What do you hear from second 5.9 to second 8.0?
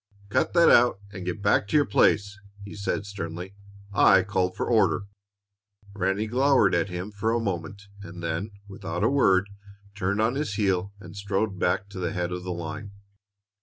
Ranny glowered at him for a moment,